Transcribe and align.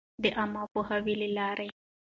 د 0.21 0.23
عــامه 0.37 0.63
پـوهــاوي 0.71 1.13
لـه 1.21 1.29
لارې٫ 1.37 1.69